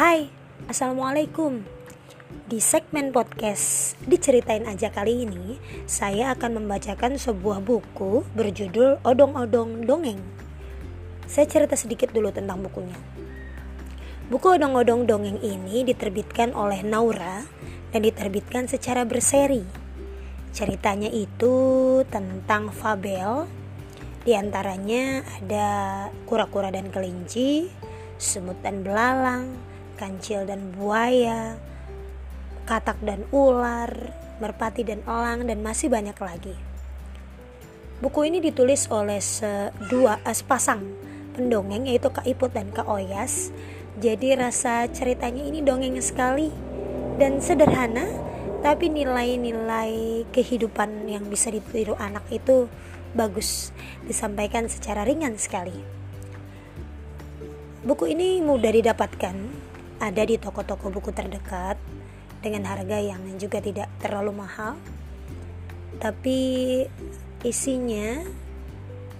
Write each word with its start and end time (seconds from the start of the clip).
Hai, 0.00 0.32
Assalamualaikum. 0.64 1.60
Di 2.48 2.56
segmen 2.56 3.12
podcast 3.12 4.00
Diceritain 4.08 4.64
aja 4.64 4.88
kali 4.88 5.28
ini 5.28 5.60
Saya 5.84 6.32
akan 6.32 6.56
membacakan 6.56 7.20
sebuah 7.20 7.60
buku 7.60 8.24
berjudul 8.32 9.04
Odong-Odong 9.04 9.84
Dongeng. 9.84 10.24
Saya 11.28 11.44
cerita 11.44 11.76
sedikit 11.76 12.16
dulu 12.16 12.32
tentang 12.32 12.64
bukunya. 12.64 12.96
Buku 14.32 14.56
Odong-Odong 14.56 15.04
Dongeng 15.04 15.36
ini 15.44 15.84
diterbitkan 15.84 16.56
oleh 16.56 16.80
Naura 16.80 17.44
Dan 17.92 18.00
diterbitkan 18.00 18.72
secara 18.72 19.04
berseri. 19.04 19.68
Ceritanya 20.56 21.12
itu 21.12 21.52
tentang 22.08 22.72
fabel. 22.72 23.44
Di 24.24 24.32
antaranya 24.32 25.28
ada 25.36 25.68
kura-kura 26.24 26.72
dan 26.72 26.88
kelinci 26.88 27.68
semut 28.16 28.56
dan 28.64 28.80
belalang, 28.80 29.60
kancil 30.00 30.48
dan 30.48 30.72
buaya, 30.72 31.60
katak 32.64 32.96
dan 33.04 33.28
ular, 33.28 33.92
merpati 34.40 34.80
dan 34.80 35.04
elang, 35.04 35.44
dan 35.44 35.60
masih 35.60 35.92
banyak 35.92 36.16
lagi. 36.16 36.56
Buku 38.00 38.24
ini 38.24 38.40
ditulis 38.40 38.88
oleh 38.88 39.20
dua 39.92 40.16
eh, 40.24 40.32
sepasang 40.32 40.80
pendongeng 41.36 41.84
yaitu 41.84 42.08
Kak 42.08 42.24
Iput 42.24 42.56
dan 42.56 42.72
Kak 42.72 42.88
Oyas. 42.88 43.52
Jadi 44.00 44.32
rasa 44.32 44.88
ceritanya 44.88 45.44
ini 45.44 45.60
dongeng 45.60 46.00
sekali 46.00 46.48
dan 47.20 47.44
sederhana, 47.44 48.08
tapi 48.64 48.88
nilai-nilai 48.88 50.24
kehidupan 50.32 51.04
yang 51.12 51.28
bisa 51.28 51.52
ditiru 51.52 51.92
anak 52.00 52.24
itu 52.32 52.72
bagus 53.12 53.74
disampaikan 54.08 54.64
secara 54.72 55.04
ringan 55.04 55.36
sekali. 55.36 55.76
Buku 57.84 58.08
ini 58.12 58.40
mudah 58.40 58.72
didapatkan, 58.72 59.36
ada 60.00 60.22
di 60.24 60.40
toko-toko 60.40 60.88
buku 60.88 61.12
terdekat 61.12 61.76
dengan 62.40 62.64
harga 62.72 62.96
yang 62.96 63.20
juga 63.36 63.60
tidak 63.60 63.86
terlalu 64.00 64.32
mahal. 64.40 64.80
Tapi 66.00 66.40
isinya 67.44 68.24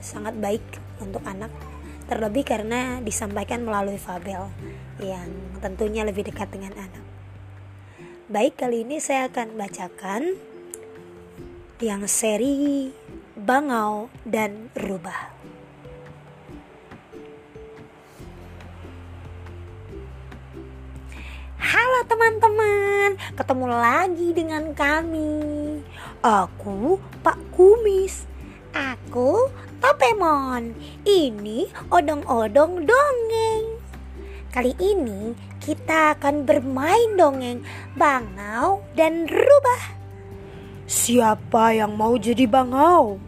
sangat 0.00 0.33
baik 0.41 0.64
untuk 1.05 1.20
anak, 1.28 1.53
terlebih 2.09 2.48
karena 2.48 3.05
disampaikan 3.05 3.61
melalui 3.61 4.00
fabel 4.00 4.48
yang 5.00 5.28
tentunya 5.61 6.09
lebih 6.09 6.25
dekat 6.25 6.48
dengan 6.48 6.72
anak. 6.77 7.05
Baik, 8.33 8.56
kali 8.56 8.89
ini 8.89 8.97
saya 9.03 9.28
akan 9.28 9.59
bacakan 9.61 10.22
yang 11.81 12.05
seri 12.09 12.92
Bangau 13.37 14.12
dan 14.25 14.69
Rubah. 14.77 15.39
Halo 21.70 22.02
teman-teman, 22.02 23.14
ketemu 23.38 23.66
lagi 23.70 24.34
dengan 24.34 24.74
kami. 24.74 25.78
Aku 26.18 26.98
Pak 27.22 27.38
Kumis. 27.54 28.26
Aku 28.74 29.46
Topemon. 29.78 30.74
Ini 31.06 31.70
odong-odong 31.94 32.82
dongeng. 32.82 33.78
Kali 34.50 34.74
ini 34.82 35.38
kita 35.62 36.18
akan 36.18 36.42
bermain 36.42 37.14
dongeng 37.14 37.62
bangau 37.94 38.82
dan 38.98 39.30
rubah. 39.30 39.94
Siapa 40.91 41.70
yang 41.70 41.94
mau 41.94 42.18
jadi 42.18 42.50
bangau? 42.50 43.22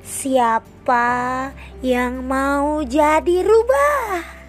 Siapa 0.00 1.52
yang 1.84 2.24
mau 2.24 2.80
jadi 2.80 3.44
rubah? 3.44 4.45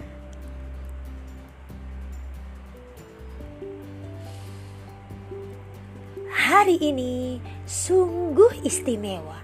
Hari 6.58 6.82
ini 6.82 7.38
sungguh 7.70 8.66
istimewa. 8.66 9.38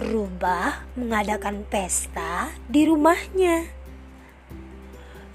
Rubah 0.00 0.88
mengadakan 0.96 1.68
pesta 1.68 2.48
di 2.64 2.88
rumahnya. 2.88 3.68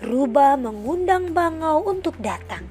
Rubah 0.02 0.58
mengundang 0.58 1.30
Bangau 1.30 1.86
untuk 1.86 2.18
datang. 2.18 2.66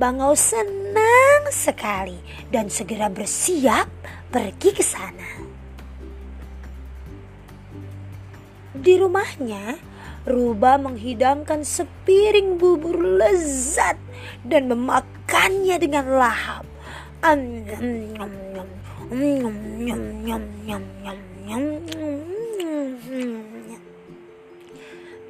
Bangau 0.00 0.32
senang 0.32 1.52
sekali 1.52 2.16
dan 2.48 2.72
segera 2.72 3.12
bersiap 3.12 3.92
pergi 4.32 4.70
ke 4.72 4.80
sana. 4.80 5.44
Di 8.72 8.96
rumahnya, 8.96 9.76
Rubah 10.28 10.76
menghidangkan 10.76 11.64
sepiring 11.64 12.60
bubur 12.60 12.96
lezat 13.00 13.96
dan 14.44 14.68
memakannya 14.68 15.76
dengan 15.80 16.06
lahap. 16.20 16.64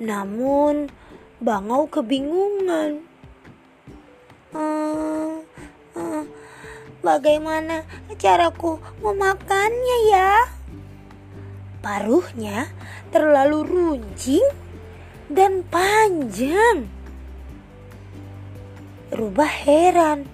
Namun 0.01 0.91
Bangau 1.41 1.89
kebingungan. 1.89 3.01
Uh, 4.53 5.41
uh, 5.97 6.25
bagaimana 7.01 7.89
caraku 8.21 8.77
memakannya 9.01 9.99
ya? 10.13 10.37
Paruhnya 11.81 12.69
terlalu 13.09 13.65
runcing 13.65 14.45
dan 15.31 15.63
panjang. 15.71 16.91
Rubah 19.15 19.51
heran 19.67 20.27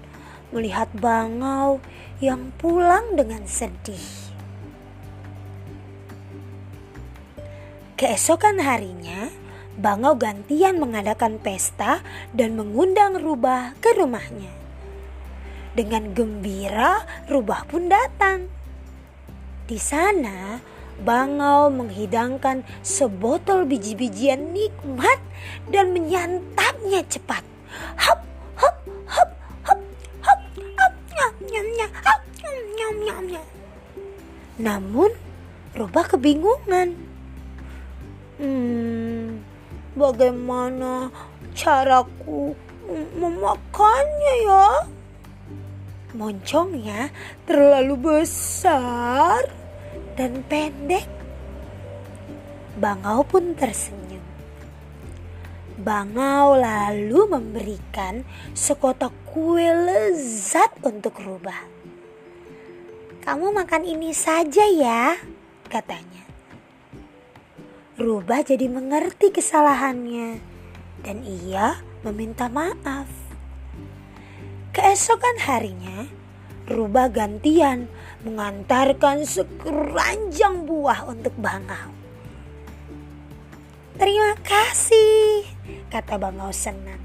melihat 0.49 0.89
bangau 0.97 1.77
yang 2.17 2.49
pulang 2.57 3.13
dengan 3.13 3.45
sedih. 3.45 4.27
Keesokan 7.97 8.61
harinya, 8.61 9.29
bangau 9.77 10.13
gantian 10.17 10.77
mengadakan 10.77 11.41
pesta 11.41 12.01
dan 12.33 12.53
mengundang 12.53 13.17
Rubah 13.17 13.73
ke 13.81 13.97
rumahnya. 13.97 14.53
Dengan 15.73 16.13
gembira, 16.13 17.05
Rubah 17.25 17.65
pun 17.65 17.89
datang. 17.89 18.49
Di 19.65 19.81
sana, 19.81 20.61
Bangau 20.97 21.69
menghidangkan 21.69 22.65
sebotol 22.81 23.69
biji-bijian 23.69 24.53
nikmat 24.53 25.21
dan 25.69 25.93
menyantapnya 25.93 27.05
cepat. 27.05 27.45
Hop, 28.01 28.21
hop, 28.57 28.75
hop, 29.05 29.29
hop, 29.65 29.79
hop, 30.25 30.39
hop, 30.73 30.91
nyam, 31.13 31.33
nyam, 31.45 31.67
nyam, 31.77 31.91
hop, 32.01 32.21
nyam, 32.41 32.65
nyam, 32.73 32.95
nyam, 33.05 33.23
nyam. 33.29 33.47
Namun, 34.57 35.11
Rubah 35.77 36.09
kebingungan. 36.09 36.97
Hmm, 38.41 39.45
bagaimana 39.93 41.13
caraku 41.53 42.57
memakannya 43.13 44.33
ya? 44.41 44.65
Moncongnya 46.17 47.13
terlalu 47.45 47.93
besar 47.93 49.45
dan 50.17 50.41
pendek. 50.49 51.05
Bangau 52.81 53.21
pun 53.23 53.53
tersenyum. 53.53 54.25
Bangau 55.77 56.57
lalu 56.57 57.29
memberikan 57.29 58.25
sekotak 58.57 59.13
kue 59.29 59.61
lezat 59.61 60.73
untuk 60.81 61.21
Rubah. 61.21 61.69
Kamu 63.21 63.53
makan 63.53 63.85
ini 63.85 64.09
saja 64.09 64.65
ya, 64.65 65.21
katanya. 65.69 66.25
Rubah 67.97 68.41
jadi 68.45 68.65
mengerti 68.69 69.33
kesalahannya 69.33 70.41
dan 71.05 71.21
ia 71.25 71.81
meminta 72.01 72.49
maaf. 72.49 73.09
Keesokan 74.73 75.41
harinya, 75.45 76.09
Rubah 76.67 77.07
gantian 77.07 77.87
mengantarkan 78.27 79.23
sekeranjang 79.23 80.67
buah 80.67 81.07
untuk 81.07 81.31
Bangau. 81.39 81.95
Terima 83.95 84.35
kasih, 84.43 85.47
kata 85.87 86.19
Bangau 86.19 86.51
senang. 86.51 86.99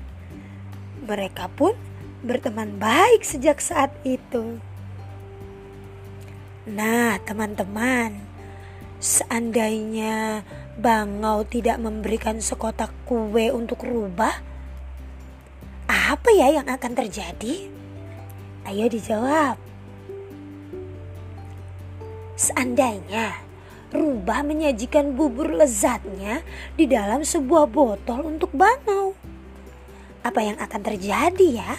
Mereka 1.06 1.46
pun 1.54 1.78
berteman 2.26 2.74
baik 2.76 3.22
sejak 3.22 3.62
saat 3.62 3.94
itu. 4.02 4.58
Nah, 6.66 7.22
teman-teman, 7.22 8.18
seandainya 8.98 10.42
Bangau 10.74 11.46
tidak 11.46 11.78
memberikan 11.78 12.42
sekotak 12.42 12.90
kue 13.06 13.54
untuk 13.54 13.86
rubah, 13.86 14.42
apa 15.86 16.28
ya 16.34 16.50
yang 16.50 16.66
akan 16.66 16.92
terjadi? 16.98 17.81
Ayo 18.66 18.86
dijawab. 18.86 19.58
Seandainya 22.38 23.38
Rubah 23.92 24.40
menyajikan 24.40 25.12
bubur 25.12 25.52
lezatnya 25.52 26.40
di 26.80 26.88
dalam 26.88 27.20
sebuah 27.20 27.68
botol 27.68 28.24
untuk 28.24 28.48
Bangau. 28.56 29.12
Apa 30.24 30.40
yang 30.40 30.56
akan 30.56 30.80
terjadi 30.80 31.48
ya? 31.60 31.72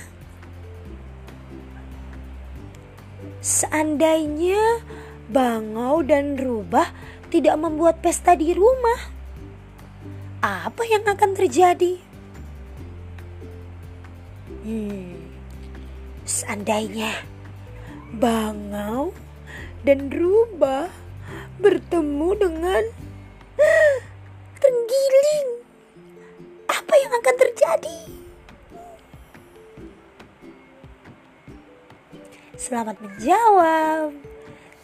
Seandainya 3.41 4.85
Bangau 5.25 6.05
dan 6.05 6.37
Rubah 6.37 6.93
tidak 7.33 7.57
membuat 7.57 7.97
pesta 8.05 8.37
di 8.37 8.53
rumah, 8.53 9.09
apa 10.43 10.83
yang 10.85 11.01
akan 11.07 11.31
terjadi? 11.33 11.97
Hmm, 14.63 15.22
seandainya 16.23 17.23
Bangau 18.15 19.11
dan 19.83 20.07
Rubah 20.07 20.87
bertemu 21.59 22.29
dengan 22.39 22.83
Tenggiling, 24.63 25.49
apa 26.71 26.93
yang 26.95 27.11
akan 27.19 27.35
terjadi? 27.35 27.99
Selamat 32.55 32.95
menjawab. 33.03 34.15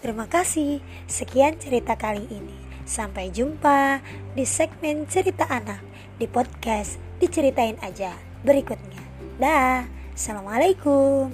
Terima 0.04 0.28
kasih. 0.28 0.84
Sekian 1.08 1.56
cerita 1.64 1.96
kali 1.96 2.28
ini. 2.28 2.60
Sampai 2.84 3.32
jumpa 3.32 4.04
di 4.36 4.44
segmen 4.44 5.08
cerita 5.08 5.48
anak 5.48 5.80
di 6.20 6.28
podcast 6.28 7.00
diceritain 7.24 7.80
aja 7.80 8.20
berikutnya. 8.44 9.00
Dah. 9.40 9.99
Assalamualaikum. 10.20 11.32